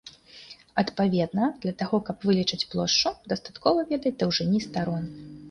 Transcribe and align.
Адпаведна, 0.81 1.49
для 1.65 1.73
таго 1.81 1.99
каб 2.07 2.25
вылічыць 2.31 2.59
плошчу 2.73 3.13
дастаткова 3.35 3.87
ведаць 3.93 4.15
даўжыні 4.25 4.65
старон. 4.67 5.09